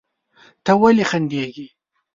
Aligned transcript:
ته 0.63 0.71
ولې 0.81 1.03
خندېږې؟ 1.11 1.67